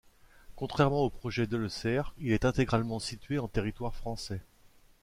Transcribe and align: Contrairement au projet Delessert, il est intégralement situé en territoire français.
Contrairement 0.55 1.03
au 1.03 1.11
projet 1.11 1.45
Delessert, 1.45 2.15
il 2.17 2.31
est 2.31 2.43
intégralement 2.43 2.97
situé 2.97 3.37
en 3.37 3.47
territoire 3.47 3.93
français. 3.93 4.41